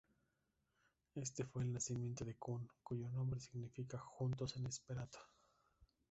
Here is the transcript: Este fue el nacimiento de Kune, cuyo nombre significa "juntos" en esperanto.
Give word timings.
Este 1.13 1.45
fue 1.45 1.61
el 1.61 1.73
nacimiento 1.73 2.25
de 2.25 2.33
Kune, 2.35 2.67
cuyo 2.81 3.07
nombre 3.11 3.39
significa 3.39 3.99
"juntos" 3.99 4.55
en 4.57 4.65
esperanto. 4.65 5.19